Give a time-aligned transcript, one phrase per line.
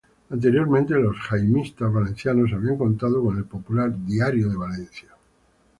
[0.31, 5.09] Anteriormente los jaimistas valencianos habían contado con el popular "Diario de Valencia".